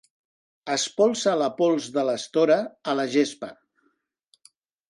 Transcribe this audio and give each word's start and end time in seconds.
Espolsa 0.75 1.35
la 1.41 1.49
pols 1.59 1.91
de 1.97 2.05
l'estora 2.11 2.57
a 2.95 2.99
la 3.01 3.09
gespa. 3.17 3.55